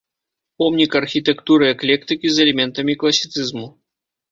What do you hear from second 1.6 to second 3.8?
эклектыкі з элементамі класіцызму.